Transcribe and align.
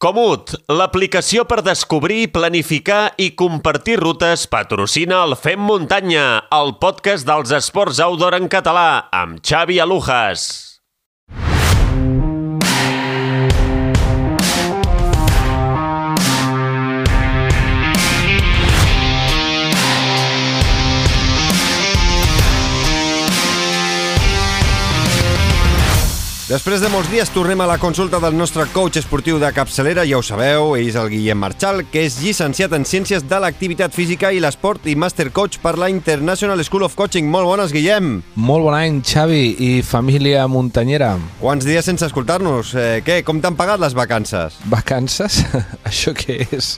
Comut, 0.00 0.54
l'aplicació 0.72 1.42
per 1.44 1.58
descobrir, 1.60 2.30
planificar 2.32 3.10
i 3.20 3.26
compartir 3.36 3.98
rutes 4.00 4.46
patrocina 4.48 5.18
el 5.26 5.36
Fem 5.36 5.60
Muntanya, 5.60 6.24
el 6.56 6.72
podcast 6.80 7.28
dels 7.28 7.52
esports 7.60 8.00
outdoor 8.08 8.40
en 8.40 8.48
català, 8.48 8.88
amb 9.12 9.44
Xavi 9.44 9.76
Alujas. 9.84 10.69
Després 26.50 26.82
de 26.82 26.88
molts 26.90 27.06
dies 27.06 27.28
tornem 27.30 27.60
a 27.62 27.66
la 27.70 27.76
consulta 27.78 28.18
del 28.18 28.34
nostre 28.34 28.64
coach 28.74 28.98
esportiu 28.98 29.36
de 29.38 29.46
capçalera, 29.54 30.02
ja 30.02 30.18
ho 30.18 30.22
sabeu, 30.26 30.72
ell 30.74 30.88
és 30.90 30.96
el 30.98 31.06
Guillem 31.12 31.38
Marchal, 31.38 31.84
que 31.92 32.02
és 32.02 32.16
llicenciat 32.18 32.72
en 32.74 32.82
Ciències 32.82 33.22
de 33.30 33.38
l'Activitat 33.38 33.94
Física 33.94 34.32
i 34.34 34.40
l'Esport 34.42 34.88
i 34.90 34.96
Master 34.98 35.28
Coach 35.30 35.60
per 35.62 35.76
la 35.78 35.86
International 35.92 36.58
School 36.66 36.88
of 36.88 36.96
Coaching. 36.98 37.28
Molt 37.30 37.46
bones, 37.46 37.70
Guillem! 37.70 38.08
Molt 38.34 38.66
bon 38.66 38.74
any, 38.74 38.98
Xavi 39.06 39.44
i 39.62 39.68
família 39.86 40.48
muntanyera. 40.50 41.12
Quants 41.38 41.68
dies 41.68 41.86
sense 41.86 42.08
escoltar-nos? 42.10 42.74
Eh, 42.74 42.88
què, 43.06 43.20
com 43.22 43.38
t'han 43.38 43.54
pagat 43.54 43.78
les 43.78 43.94
vacances? 43.94 44.58
Vacances? 44.74 45.44
Això 45.92 46.16
què 46.18 46.40
és? 46.50 46.72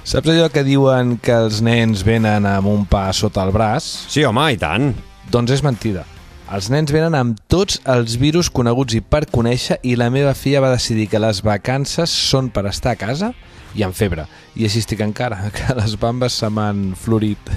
Saps 0.00 0.32
allò 0.32 0.48
que 0.48 0.64
diuen 0.64 1.18
que 1.20 1.36
els 1.44 1.60
nens 1.60 2.08
venen 2.08 2.48
amb 2.48 2.72
un 2.72 2.88
pa 2.88 3.10
sota 3.12 3.44
el 3.44 3.52
braç? 3.52 3.92
Sí, 4.08 4.24
home, 4.24 4.48
i 4.56 4.56
tant. 4.64 4.94
Doncs 5.28 5.58
és 5.60 5.66
mentida. 5.68 6.08
Els 6.52 6.66
nens 6.68 6.90
venen 6.92 7.14
amb 7.16 7.38
tots 7.48 7.78
els 7.88 8.18
virus 8.20 8.50
coneguts 8.52 8.92
i 8.92 9.00
per 9.00 9.22
conèixer 9.32 9.78
i 9.88 9.94
la 9.96 10.10
meva 10.12 10.34
filla 10.36 10.60
va 10.60 10.74
decidir 10.74 11.06
que 11.08 11.20
les 11.22 11.40
vacances 11.40 12.12
són 12.12 12.50
per 12.52 12.66
estar 12.68 12.92
a 12.92 12.98
casa 13.00 13.30
i 13.74 13.84
amb 13.86 13.96
febre. 13.96 14.26
I 14.58 14.66
així 14.66 14.82
estic 14.82 15.00
encara, 15.04 15.38
que 15.56 15.76
les 15.78 15.96
bambes 16.00 16.36
se 16.36 16.48
m'han 16.52 16.92
florit. 16.98 17.52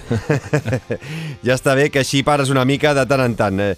ja 1.45 1.55
està 1.55 1.75
bé 1.77 1.89
que 1.91 2.02
així 2.03 2.23
pares 2.23 2.52
una 2.53 2.66
mica 2.67 2.94
de 2.95 3.05
tant 3.09 3.25
en 3.25 3.35
tant. 3.39 3.59
Eh, 3.59 3.75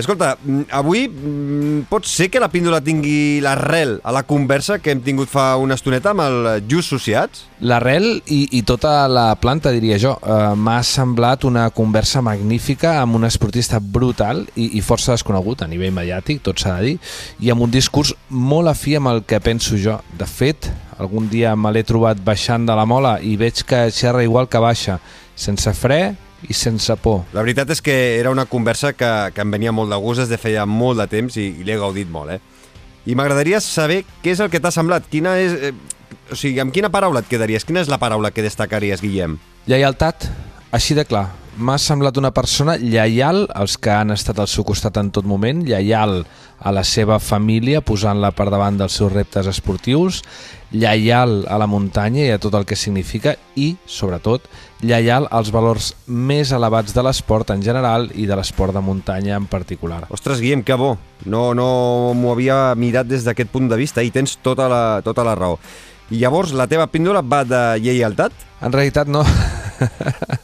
escolta, 0.00 0.34
mm, 0.40 0.68
avui 0.74 1.06
mm, 1.08 1.86
pot 1.90 2.08
ser 2.08 2.30
que 2.32 2.42
la 2.42 2.50
píndola 2.52 2.80
tingui 2.84 3.40
l'arrel 3.44 3.98
a 4.04 4.14
la 4.14 4.24
conversa 4.28 4.78
que 4.80 4.94
hem 4.94 5.02
tingut 5.04 5.30
fa 5.32 5.54
una 5.60 5.76
estoneta 5.78 6.14
amb 6.14 6.24
el 6.24 6.48
Just 6.70 6.94
Sociats? 6.94 7.44
L'arrel 7.64 8.06
i, 8.32 8.40
i 8.58 8.62
tota 8.66 9.06
la 9.08 9.28
planta, 9.40 9.72
diria 9.74 9.98
jo. 10.00 10.14
Uh, 10.20 10.52
M'ha 10.56 10.80
semblat 10.84 11.44
una 11.48 11.68
conversa 11.74 12.22
magnífica 12.24 12.98
amb 13.00 13.18
un 13.18 13.28
esportista 13.28 13.80
brutal 13.80 14.44
i, 14.54 14.74
i 14.78 14.82
força 14.84 15.14
desconegut 15.14 15.64
a 15.64 15.68
nivell 15.70 15.94
mediàtic, 15.96 16.42
tot 16.44 16.60
s'ha 16.60 16.78
de 16.78 16.90
dir, 16.90 16.96
i 17.44 17.52
amb 17.52 17.64
un 17.64 17.72
discurs 17.72 18.14
molt 18.28 18.72
afí 18.72 18.96
amb 18.98 19.12
el 19.12 19.22
que 19.28 19.40
penso 19.40 19.78
jo. 19.80 19.98
De 20.18 20.28
fet, 20.28 20.68
algun 20.98 21.28
dia 21.30 21.54
me 21.56 21.72
l'he 21.72 21.84
trobat 21.86 22.20
baixant 22.24 22.66
de 22.66 22.76
la 22.76 22.86
mola 22.86 23.16
i 23.22 23.36
veig 23.40 23.64
que 23.66 23.86
xerra 23.94 24.24
igual 24.24 24.48
que 24.48 24.62
baixa, 24.62 24.98
sense 25.34 25.72
fre 25.74 26.14
i 26.48 26.54
sense 26.54 26.94
por. 27.02 27.22
La 27.32 27.42
veritat 27.42 27.70
és 27.72 27.80
que 27.84 27.94
era 28.18 28.32
una 28.32 28.46
conversa 28.46 28.92
que, 28.92 29.10
que 29.34 29.44
em 29.44 29.54
venia 29.54 29.72
molt 29.72 29.92
de 29.92 29.98
gust 30.00 30.24
des 30.24 30.32
de 30.32 30.40
feia 30.40 30.66
molt 30.68 31.00
de 31.00 31.08
temps 31.10 31.38
i, 31.40 31.50
i 31.60 31.66
l'he 31.66 31.78
gaudit 31.80 32.10
molt, 32.10 32.36
eh? 32.36 32.40
I 33.04 33.16
m'agradaria 33.16 33.60
saber 33.60 34.02
què 34.22 34.32
és 34.32 34.40
el 34.40 34.50
que 34.52 34.60
t'ha 34.60 34.72
semblat, 34.72 35.08
quina 35.10 35.36
és... 35.40 35.52
Eh, 35.70 35.74
o 36.32 36.36
sigui, 36.38 36.56
amb 36.62 36.72
quina 36.72 36.88
paraula 36.88 37.20
et 37.20 37.28
quedaries? 37.28 37.66
Quina 37.68 37.82
és 37.84 37.90
la 37.92 37.98
paraula 38.00 38.30
que 38.32 38.44
destacaries, 38.44 39.02
Guillem? 39.04 39.36
Lleialtat, 39.68 40.24
així 40.74 40.96
de 40.98 41.04
clar. 41.06 41.28
M'ha 41.54 41.76
semblat 41.78 42.16
una 42.18 42.32
persona 42.34 42.74
lleial 42.74 43.44
als 43.54 43.76
que 43.78 43.92
han 43.94 44.10
estat 44.10 44.40
al 44.42 44.48
seu 44.50 44.64
costat 44.66 44.96
en 44.98 45.12
tot 45.14 45.22
moment, 45.22 45.60
lleial 45.62 46.24
a 46.58 46.72
la 46.74 46.82
seva 46.82 47.20
família, 47.22 47.78
posant-la 47.78 48.32
per 48.34 48.48
davant 48.50 48.80
dels 48.80 48.96
seus 48.98 49.12
reptes 49.12 49.46
esportius, 49.46 50.24
lleial 50.74 51.44
a 51.46 51.60
la 51.62 51.68
muntanya 51.70 52.24
i 52.24 52.32
a 52.34 52.40
tot 52.42 52.56
el 52.58 52.66
que 52.66 52.74
significa 52.74 53.36
i, 53.54 53.76
sobretot, 53.86 54.48
lleial 54.82 55.28
als 55.30 55.52
valors 55.54 55.92
més 56.10 56.50
elevats 56.50 56.96
de 56.96 57.04
l'esport 57.06 57.54
en 57.54 57.62
general 57.62 58.08
i 58.10 58.26
de 58.26 58.34
l'esport 58.34 58.74
de 58.74 58.82
muntanya 58.82 59.38
en 59.38 59.46
particular. 59.46 60.08
Ostres, 60.10 60.42
Guillem, 60.42 60.64
que 60.66 60.74
bo! 60.74 60.96
No, 61.24 61.52
no 61.54 61.68
m'ho 62.18 62.32
havia 62.34 62.74
mirat 62.74 63.06
des 63.06 63.22
d'aquest 63.22 63.52
punt 63.54 63.70
de 63.70 63.78
vista 63.78 64.02
i 64.02 64.10
tens 64.10 64.40
tota 64.42 64.66
la, 64.66 64.82
tota 65.06 65.22
la 65.22 65.36
raó. 65.38 65.60
I 66.10 66.18
llavors 66.18 66.50
la 66.52 66.66
teva 66.66 66.90
píndola 66.90 67.22
va 67.22 67.44
de 67.46 67.62
lleialtat? 67.78 68.34
En 68.60 68.74
realitat 68.74 69.06
no. 69.06 69.22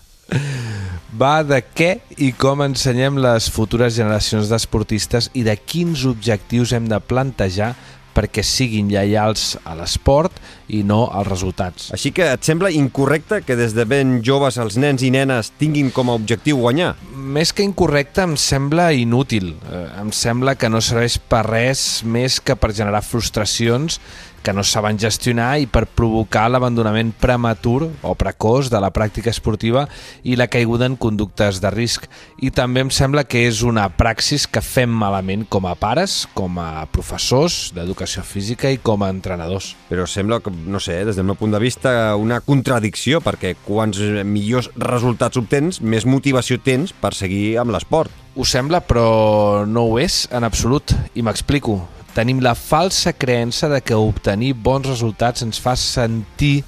va 1.20 1.40
de 1.44 1.60
què 1.62 1.94
i 2.22 2.32
com 2.38 2.62
ensenyem 2.64 3.18
les 3.20 3.50
futures 3.52 3.96
generacions 3.96 4.50
d'esportistes 4.50 5.30
i 5.34 5.44
de 5.46 5.56
quins 5.58 6.06
objectius 6.08 6.74
hem 6.76 6.86
de 6.90 7.00
plantejar 7.02 7.74
perquè 8.14 8.42
siguin 8.44 8.88
lleials 8.90 9.54
a 9.64 9.76
l'esport 9.78 10.34
i 10.74 10.82
no 10.86 11.04
als 11.14 11.28
resultats. 11.28 11.90
Així 11.94 12.12
que 12.14 12.26
et 12.34 12.46
sembla 12.46 12.72
incorrecte 12.74 13.40
que 13.46 13.56
des 13.58 13.74
de 13.76 13.86
ben 13.88 14.18
joves 14.26 14.58
els 14.60 14.76
nens 14.82 15.04
i 15.06 15.12
nenes 15.14 15.52
tinguin 15.60 15.92
com 15.94 16.10
a 16.10 16.16
objectiu 16.18 16.60
guanyar? 16.60 16.94
Més 17.14 17.54
que 17.54 17.66
incorrecte, 17.66 18.24
em 18.26 18.36
sembla 18.40 18.90
inútil. 18.96 19.52
Eh, 19.70 19.84
em 20.02 20.10
sembla 20.14 20.56
que 20.58 20.70
no 20.72 20.82
serveix 20.82 21.20
per 21.30 21.44
res 21.46 22.02
més 22.04 22.40
que 22.42 22.58
per 22.58 22.74
generar 22.74 23.04
frustracions 23.06 24.00
que 24.42 24.52
no 24.52 24.64
saben 24.64 24.98
gestionar 24.98 25.58
i 25.60 25.66
per 25.68 25.84
provocar 25.86 26.46
l'abandonament 26.50 27.12
prematur 27.20 27.90
o 28.02 28.14
precoç 28.18 28.70
de 28.72 28.80
la 28.80 28.92
pràctica 28.94 29.30
esportiva 29.32 29.86
i 30.22 30.36
la 30.38 30.48
caiguda 30.48 30.88
en 30.88 30.96
conductes 30.96 31.60
de 31.60 31.70
risc. 31.74 32.06
I 32.40 32.50
també 32.54 32.84
em 32.84 32.92
sembla 32.94 33.26
que 33.28 33.44
és 33.48 33.62
una 33.66 33.88
praxis 33.92 34.46
que 34.48 34.62
fem 34.64 34.90
malament 34.90 35.44
com 35.48 35.68
a 35.68 35.74
pares, 35.78 36.24
com 36.34 36.58
a 36.62 36.86
professors 36.92 37.70
d'educació 37.76 38.24
física 38.24 38.70
i 38.72 38.80
com 38.82 39.04
a 39.04 39.10
entrenadors. 39.12 39.74
Però 39.90 40.06
sembla, 40.08 40.40
que, 40.40 40.50
no 40.50 40.80
sé, 40.80 41.02
des 41.04 41.20
del 41.20 41.28
meu 41.28 41.38
punt 41.38 41.52
de 41.52 41.60
vista, 41.62 42.16
una 42.16 42.40
contradicció, 42.40 43.20
perquè 43.24 43.54
quants 43.66 44.00
millors 44.24 44.70
resultats 44.80 45.40
obtens, 45.40 45.80
més 45.80 46.08
motivació 46.08 46.60
tens 46.64 46.94
per 46.96 47.14
seguir 47.14 47.58
amb 47.60 47.74
l'esport. 47.74 48.12
Ho 48.36 48.46
sembla, 48.46 48.80
però 48.86 49.66
no 49.66 49.88
ho 49.90 49.98
és 50.00 50.22
en 50.32 50.46
absolut, 50.46 50.94
i 51.14 51.24
m'explico 51.26 51.80
tenim 52.14 52.40
la 52.42 52.54
falsa 52.54 53.12
creença 53.12 53.68
de 53.68 53.80
que 53.80 53.94
obtenir 53.94 54.54
bons 54.54 54.88
resultats 54.88 55.44
ens 55.46 55.60
fa 55.62 55.76
sentir 55.78 56.62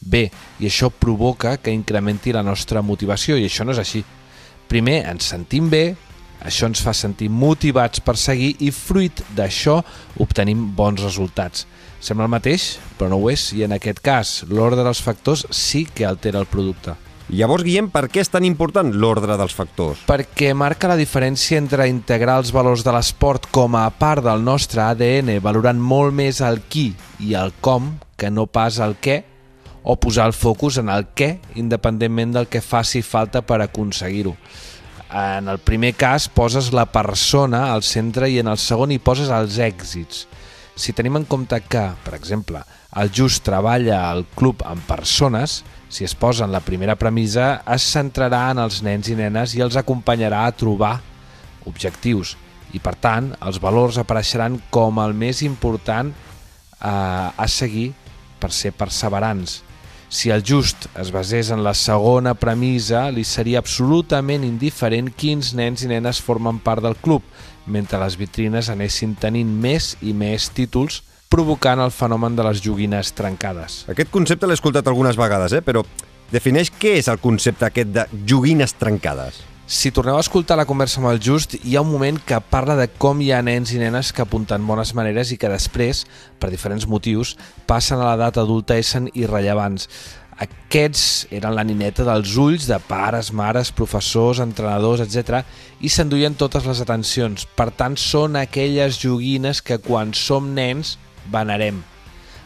bé 0.00 0.28
i 0.60 0.68
això 0.68 0.90
provoca 0.90 1.56
que 1.58 1.74
incrementi 1.74 2.32
la 2.34 2.42
nostra 2.42 2.82
motivació 2.82 3.36
i 3.38 3.46
això 3.46 3.66
no 3.66 3.74
és 3.74 3.82
així. 3.82 4.04
Primer 4.68 5.00
ens 5.08 5.30
sentim 5.32 5.70
bé, 5.70 5.96
això 6.44 6.68
ens 6.68 6.82
fa 6.84 6.94
sentir 6.94 7.30
motivats 7.30 8.02
per 8.04 8.16
seguir 8.16 8.54
i 8.62 8.70
fruit 8.70 9.24
d'això 9.34 9.80
obtenim 10.22 10.68
bons 10.76 11.02
resultats. 11.02 11.66
Sembla 12.00 12.28
el 12.28 12.34
mateix, 12.36 12.76
però 12.98 13.10
no 13.10 13.18
ho 13.18 13.30
és 13.32 13.50
i 13.56 13.64
en 13.66 13.74
aquest 13.74 14.02
cas 14.04 14.42
l'ordre 14.50 14.84
dels 14.86 15.02
factors 15.02 15.46
sí 15.50 15.86
que 15.86 16.06
altera 16.06 16.38
el 16.38 16.46
producte. 16.46 16.94
Llavors, 17.28 17.60
Guillem, 17.60 17.90
per 17.92 18.06
què 18.08 18.22
és 18.24 18.30
tan 18.32 18.44
important 18.48 18.88
l'ordre 18.88 19.34
dels 19.36 19.52
factors? 19.52 20.00
Perquè 20.08 20.54
marca 20.56 20.88
la 20.88 20.96
diferència 20.96 21.58
entre 21.60 21.84
integrar 21.90 22.38
els 22.40 22.54
valors 22.56 22.80
de 22.86 22.94
l'esport 22.94 23.50
com 23.52 23.76
a 23.76 23.84
part 23.92 24.24
del 24.24 24.40
nostre 24.46 24.80
ADN, 24.80 25.34
valorant 25.44 25.76
molt 25.76 26.16
més 26.16 26.40
el 26.40 26.62
qui 26.72 26.94
i 27.20 27.34
el 27.36 27.52
com 27.60 27.98
que 28.16 28.30
no 28.32 28.46
pas 28.48 28.80
el 28.80 28.96
què, 28.96 29.18
o 29.84 29.98
posar 30.00 30.30
el 30.30 30.32
focus 30.32 30.80
en 30.80 30.88
el 30.88 31.04
què, 31.12 31.34
independentment 31.60 32.32
del 32.32 32.48
que 32.48 32.64
faci 32.64 33.04
falta 33.04 33.44
per 33.44 33.60
aconseguir-ho. 33.60 34.32
En 35.12 35.52
el 35.52 35.60
primer 35.60 35.94
cas 36.00 36.30
poses 36.32 36.72
la 36.72 36.86
persona 36.92 37.66
al 37.74 37.84
centre 37.84 38.28
i 38.32 38.40
en 38.40 38.48
el 38.48 38.56
segon 38.60 38.92
hi 38.92 38.98
poses 39.00 39.28
els 39.28 39.60
èxits. 39.60 40.24
Si 40.78 40.94
tenim 40.94 41.16
en 41.18 41.24
compte 41.26 41.58
que, 41.66 41.82
per 42.06 42.14
exemple, 42.14 42.62
el 43.02 43.10
Just 43.10 43.42
treballa 43.42 44.04
al 44.12 44.22
club 44.38 44.62
amb 44.62 44.84
persones, 44.86 45.64
si 45.90 46.06
es 46.06 46.14
posa 46.14 46.46
en 46.46 46.52
la 46.54 46.62
primera 46.62 46.94
premissa, 46.94 47.64
es 47.74 47.86
centrarà 47.90 48.44
en 48.52 48.62
els 48.62 48.78
nens 48.86 49.10
i 49.10 49.16
nenes 49.18 49.56
i 49.58 49.64
els 49.64 49.78
acompanyarà 49.80 50.44
a 50.46 50.54
trobar 50.54 51.00
objectius. 51.66 52.36
I, 52.70 52.78
per 52.78 52.94
tant, 52.94 53.32
els 53.42 53.58
valors 53.58 53.98
apareixeran 53.98 54.60
com 54.70 55.00
el 55.02 55.16
més 55.18 55.42
important 55.42 56.12
eh, 56.14 56.86
a 56.86 57.48
seguir 57.50 57.90
per 58.38 58.52
ser 58.54 58.70
perseverants. 58.76 59.64
Si 60.08 60.30
el 60.30 60.44
just 60.46 60.86
es 60.96 61.10
basés 61.12 61.50
en 61.52 61.64
la 61.66 61.74
segona 61.74 62.32
premissa, 62.38 63.08
li 63.12 63.26
seria 63.28 63.60
absolutament 63.60 64.46
indiferent 64.46 65.10
quins 65.10 65.52
nens 65.58 65.82
i 65.84 65.90
nenes 65.90 66.22
formen 66.24 66.62
part 66.64 66.86
del 66.86 66.96
club, 67.02 67.26
mentre 67.68 68.00
les 68.02 68.16
vitrines 68.18 68.70
anessin 68.72 69.14
tenint 69.20 69.50
més 69.62 69.94
i 70.00 70.14
més 70.16 70.48
títols 70.56 71.02
provocant 71.28 71.80
el 71.84 71.92
fenomen 71.92 72.36
de 72.36 72.46
les 72.46 72.62
joguines 72.64 73.12
trencades. 73.12 73.82
Aquest 73.92 74.10
concepte 74.10 74.48
l'he 74.48 74.56
escoltat 74.56 74.88
algunes 74.88 75.18
vegades, 75.20 75.52
eh? 75.52 75.62
però 75.62 75.84
defineix 76.32 76.72
què 76.72 76.96
és 76.98 77.08
el 77.12 77.20
concepte 77.20 77.68
aquest 77.68 77.92
de 77.92 78.08
joguines 78.26 78.74
trencades. 78.80 79.42
Si 79.68 79.90
torneu 79.92 80.16
a 80.16 80.22
escoltar 80.24 80.56
la 80.56 80.64
conversa 80.64 80.96
amb 81.02 81.10
el 81.10 81.18
Just, 81.20 81.58
hi 81.60 81.74
ha 81.76 81.82
un 81.84 81.90
moment 81.90 82.16
que 82.24 82.38
parla 82.40 82.72
de 82.78 82.86
com 82.88 83.18
hi 83.20 83.34
ha 83.36 83.42
nens 83.44 83.74
i 83.76 83.80
nenes 83.82 84.14
que 84.16 84.24
apunten 84.24 84.64
bones 84.64 84.94
maneres 84.96 85.28
i 85.28 85.36
que 85.36 85.50
després, 85.52 86.06
per 86.40 86.48
diferents 86.48 86.86
motius, 86.88 87.34
passen 87.68 88.00
a 88.00 88.06
l'edat 88.08 88.40
adulta 88.40 88.78
i 88.80 88.86
sent 88.86 89.10
irrellevants. 89.12 89.90
Aquests 90.38 91.26
eren 91.34 91.56
la 91.56 91.64
nineta 91.66 92.04
dels 92.06 92.36
ulls 92.38 92.68
de 92.70 92.78
pares, 92.86 93.32
mares, 93.34 93.72
professors, 93.74 94.38
entrenadors, 94.44 95.02
etc. 95.02 95.42
i 95.82 95.90
s'enduien 95.90 96.36
totes 96.38 96.66
les 96.68 96.82
atencions. 96.84 97.46
Per 97.58 97.70
tant, 97.74 97.98
són 97.98 98.38
aquelles 98.38 99.00
joguines 99.02 99.62
que 99.62 99.80
quan 99.82 100.14
som 100.14 100.52
nens 100.54 100.94
venerem. 101.32 101.82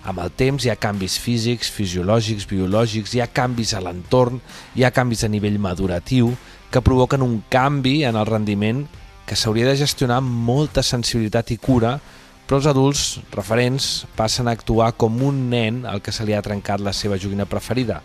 Amb 0.08 0.18
el 0.18 0.32
temps 0.34 0.64
hi 0.64 0.72
ha 0.72 0.80
canvis 0.80 1.18
físics, 1.22 1.68
fisiològics, 1.70 2.48
biològics, 2.50 3.12
hi 3.14 3.20
ha 3.22 3.28
canvis 3.30 3.74
a 3.76 3.82
l'entorn, 3.84 4.40
hi 4.74 4.82
ha 4.82 4.90
canvis 4.90 5.22
a 5.22 5.30
nivell 5.30 5.60
maduratiu 5.62 6.32
que 6.72 6.82
provoquen 6.82 7.22
un 7.22 7.42
canvi 7.52 8.00
en 8.08 8.16
el 8.16 8.26
rendiment 8.26 8.86
que 9.28 9.36
s'hauria 9.38 9.68
de 9.68 9.76
gestionar 9.78 10.18
amb 10.18 10.32
molta 10.48 10.82
sensibilitat 10.82 11.52
i 11.54 11.60
cura, 11.60 11.98
però 12.46 12.58
els 12.60 12.68
adults 12.68 13.02
referents 13.32 14.06
passen 14.16 14.48
a 14.48 14.54
actuar 14.56 14.92
com 14.98 15.22
un 15.22 15.48
nen 15.50 15.84
al 15.86 16.02
que 16.02 16.12
se 16.12 16.26
li 16.26 16.34
ha 16.34 16.42
trencat 16.44 16.80
la 16.80 16.92
seva 16.92 17.18
joguina 17.18 17.46
preferida. 17.46 18.02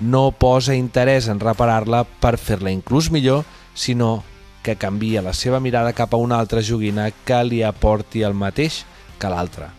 No 0.00 0.32
posa 0.32 0.74
interès 0.74 1.28
en 1.30 1.38
reparar-la 1.38 2.02
per 2.04 2.34
fer-la 2.38 2.72
inclús 2.74 3.12
millor, 3.14 3.44
sinó 3.74 4.24
que 4.64 4.76
canvia 4.80 5.22
la 5.22 5.34
seva 5.36 5.60
mirada 5.60 5.92
cap 5.92 6.14
a 6.14 6.18
una 6.18 6.38
altra 6.40 6.62
joguina 6.64 7.10
que 7.24 7.42
li 7.44 7.62
aporti 7.62 8.24
el 8.26 8.34
mateix 8.34 8.82
que 9.20 9.30
l'altra. 9.30 9.70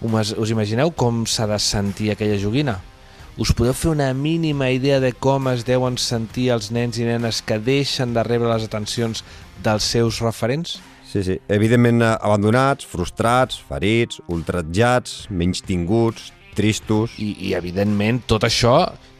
Us 0.00 0.52
imagineu 0.54 0.94
com 0.96 1.26
s'ha 1.28 1.48
de 1.50 1.58
sentir 1.60 2.12
aquella 2.12 2.38
joguina? 2.40 2.78
Us 3.40 3.52
podeu 3.56 3.74
fer 3.76 3.90
una 3.90 4.12
mínima 4.14 4.70
idea 4.72 5.00
de 5.00 5.12
com 5.12 5.48
es 5.50 5.66
deuen 5.68 5.98
sentir 6.00 6.50
els 6.54 6.70
nens 6.72 6.96
i 6.98 7.04
nenes 7.08 7.42
que 7.44 7.58
deixen 7.60 8.14
de 8.14 8.24
rebre 8.24 8.48
les 8.48 8.64
atencions 8.68 9.24
dels 9.64 9.84
seus 9.84 10.22
referents? 10.24 10.78
Sí, 11.10 11.24
sí. 11.26 11.40
Evidentment 11.50 12.04
eh, 12.06 12.12
abandonats, 12.22 12.86
frustrats, 12.86 13.58
ferits, 13.66 14.20
ultratjats, 14.30 15.24
menys 15.34 15.64
tinguts, 15.66 16.30
tristos... 16.54 17.16
I, 17.18 17.32
I, 17.48 17.54
evidentment, 17.58 18.22
tot 18.30 18.46
això, 18.46 18.76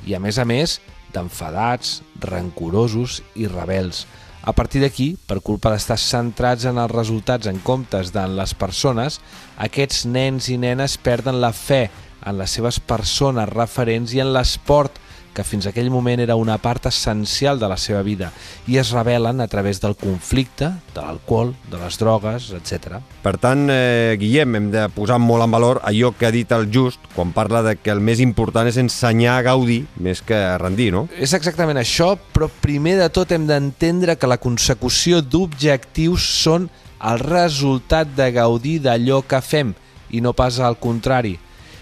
i 0.07 0.15
a 0.15 0.21
més 0.23 0.39
a 0.39 0.47
més, 0.47 0.79
d'enfadats, 1.11 2.01
rancorosos 2.23 3.21
i 3.35 3.49
rebels. 3.51 4.05
A 4.41 4.55
partir 4.57 4.85
d'aquí, 4.85 5.17
per 5.29 5.41
culpa 5.45 5.73
d'estar 5.75 5.99
centrats 6.01 6.65
en 6.71 6.79
els 6.81 6.95
resultats 6.95 7.51
en 7.51 7.59
comptes 7.67 8.15
d'en 8.15 8.39
les 8.39 8.55
persones, 8.55 9.19
aquests 9.59 10.07
nens 10.07 10.47
i 10.49 10.57
nenes 10.63 10.95
perden 11.03 11.43
la 11.43 11.51
fe 11.53 11.89
en 12.23 12.39
les 12.39 12.55
seves 12.55 12.79
persones 12.81 13.51
referents 13.51 14.15
i 14.15 14.23
en 14.23 14.31
l'esport, 14.33 14.95
que 15.35 15.45
fins 15.47 15.67
aquell 15.69 15.91
moment 15.91 16.21
era 16.21 16.37
una 16.37 16.59
part 16.59 16.87
essencial 16.91 17.61
de 17.61 17.69
la 17.71 17.77
seva 17.81 18.03
vida, 18.03 18.33
i 18.67 18.79
es 18.81 18.91
revelen 18.95 19.41
a 19.41 19.49
través 19.49 19.81
del 19.81 19.97
conflicte, 19.97 20.73
de 20.95 21.01
l'alcohol, 21.01 21.55
de 21.71 21.79
les 21.81 21.99
drogues, 22.01 22.51
etc. 22.57 23.01
Per 23.23 23.37
tant, 23.39 23.69
eh, 23.71 24.17
Guillem, 24.21 24.57
hem 24.57 24.71
de 24.73 24.87
posar 24.95 25.21
molt 25.23 25.45
en 25.45 25.55
valor 25.55 25.81
allò 25.85 26.13
que 26.17 26.27
ha 26.27 26.35
dit 26.35 26.51
el 26.53 26.69
Just 26.73 27.01
quan 27.15 27.33
parla 27.33 27.63
de 27.63 27.77
que 27.77 27.91
el 27.91 28.01
més 28.01 28.21
important 28.21 28.69
és 28.69 28.79
ensenyar 28.81 29.39
a 29.39 29.47
gaudir 29.47 29.85
més 29.97 30.23
que 30.23 30.37
a 30.37 30.59
rendir, 30.59 30.91
no? 30.93 31.07
És 31.19 31.35
exactament 31.37 31.79
això, 31.79 32.17
però 32.33 32.51
primer 32.61 32.97
de 33.01 33.11
tot 33.11 33.33
hem 33.33 33.47
d'entendre 33.47 34.17
que 34.17 34.31
la 34.31 34.41
consecució 34.41 35.23
d'objectius 35.23 36.27
són 36.43 36.71
el 37.01 37.23
resultat 37.23 38.11
de 38.17 38.31
gaudir 38.33 38.81
d'allò 38.85 39.23
que 39.27 39.41
fem 39.41 39.75
i 40.11 40.21
no 40.21 40.35
pas 40.37 40.59
al 40.61 40.77
contrari. 40.81 41.39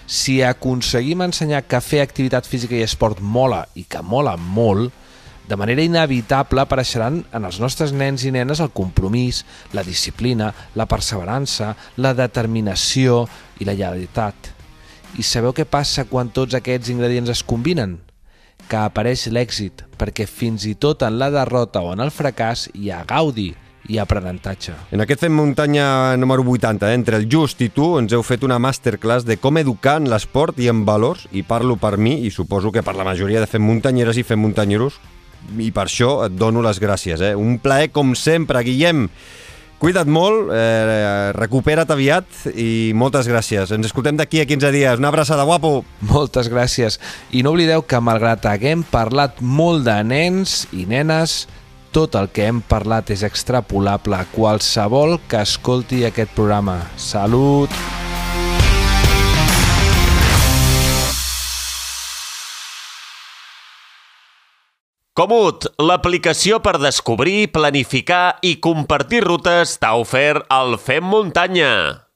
Si 0.09 0.39
aconseguim 0.41 1.21
ensenyar 1.21 1.67
que 1.69 1.77
fer 1.85 1.99
activitat 2.01 2.47
física 2.49 2.73
i 2.73 2.81
esport 2.81 3.19
mola 3.21 3.67
i 3.77 3.83
que 3.85 4.01
mola 4.01 4.33
molt, 4.41 4.89
de 5.45 5.57
manera 5.57 5.85
inevitable 5.85 6.63
apareixeran 6.63 7.19
en 7.29 7.45
els 7.45 7.59
nostres 7.61 7.93
nens 7.93 8.25
i 8.25 8.31
nenes 8.33 8.57
el 8.61 8.71
compromís, 8.73 9.43
la 9.73 9.85
disciplina, 9.85 10.49
la 10.73 10.89
perseverança, 10.89 11.75
la 11.97 12.15
determinació 12.17 13.27
i 13.61 13.69
la 13.69 13.77
lleialtat. 13.77 14.49
I 15.21 15.25
sabeu 15.25 15.53
què 15.53 15.69
passa 15.69 16.07
quan 16.09 16.33
tots 16.33 16.57
aquests 16.57 16.89
ingredients 16.89 17.29
es 17.37 17.45
combinen? 17.45 17.99
Que 18.65 18.81
apareix 18.81 19.27
l'èxit, 19.29 19.85
perquè 19.97 20.25
fins 20.25 20.65
i 20.65 20.73
tot 20.73 21.05
en 21.05 21.21
la 21.21 21.29
derrota 21.33 21.85
o 21.85 21.93
en 21.93 22.01
el 22.01 22.13
fracàs 22.13 22.71
hi 22.73 22.89
ha 22.89 23.05
gaudi 23.05 23.51
i 23.87 23.97
aprenentatge. 23.97 24.73
En 24.91 25.01
aquest 25.01 25.23
Fem 25.23 25.33
Muntanya 25.33 26.17
número 26.17 26.43
80, 26.43 26.89
eh, 26.89 26.93
entre 26.93 27.17
el 27.17 27.29
Just 27.31 27.61
i 27.61 27.69
tu, 27.69 27.97
ens 27.99 28.13
heu 28.13 28.23
fet 28.23 28.43
una 28.43 28.59
masterclass 28.59 29.25
de 29.25 29.37
com 29.37 29.57
educar 29.57 29.97
en 30.01 30.09
l'esport 30.11 30.59
i 30.59 30.67
en 30.67 30.83
valors, 30.85 31.27
i 31.31 31.43
parlo 31.43 31.77
per 31.77 31.97
mi, 31.97 32.19
i 32.25 32.31
suposo 32.31 32.71
que 32.71 32.83
per 32.83 32.95
la 32.95 33.07
majoria 33.07 33.39
de 33.39 33.47
Fem 33.47 33.63
Muntanyeres 33.63 34.17
i 34.17 34.23
Fem 34.23 34.39
Muntanyeros, 34.39 34.99
i 35.57 35.71
per 35.71 35.87
això 35.87 36.25
et 36.25 36.35
dono 36.35 36.61
les 36.61 36.81
gràcies. 36.81 37.21
Eh? 37.21 37.35
Un 37.35 37.59
plaer 37.63 37.91
com 37.95 38.15
sempre, 38.15 38.61
Guillem. 38.63 39.07
Cuida't 39.79 40.11
molt, 40.11 40.49
eh, 40.51 41.31
recupera't 41.31 41.89
aviat 41.93 42.25
i 42.51 42.91
moltes 42.93 43.29
gràcies. 43.31 43.71
Ens 43.71 43.85
escoltem 43.87 44.17
d'aquí 44.17 44.41
a 44.41 44.45
15 44.45 44.73
dies. 44.75 44.99
Una 44.99 45.07
abraçada, 45.07 45.45
guapo! 45.47 45.85
Moltes 46.01 46.51
gràcies. 46.51 46.99
I 47.31 47.43
no 47.43 47.53
oblideu 47.55 47.85
que, 47.87 48.01
malgrat 48.03 48.45
haguem 48.45 48.83
parlat 48.83 49.39
molt 49.39 49.85
de 49.85 50.03
nens 50.03 50.67
i 50.75 50.83
nenes, 50.85 51.47
tot 51.93 52.15
el 52.19 52.29
que 52.33 52.47
hem 52.49 52.63
parlat 52.65 53.09
és 53.13 53.23
extrapolable 53.27 54.17
a 54.17 54.27
qualsevol 54.33 55.17
que 55.29 55.43
escolti 55.45 56.03
aquest 56.07 56.35
programa. 56.37 56.81
Salut! 56.97 57.73
Comut, 65.19 65.65
l'aplicació 65.83 66.61
per 66.63 66.77
descobrir, 66.79 67.49
planificar 67.51 68.39
i 68.39 68.55
compartir 68.63 69.25
rutes 69.25 69.75
t'ha 69.81 69.97
ofert 69.99 70.47
el 70.47 70.77
Fem 70.79 71.03
Muntanya. 71.03 72.08